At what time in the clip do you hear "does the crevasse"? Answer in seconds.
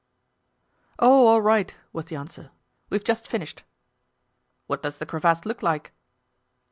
4.81-5.45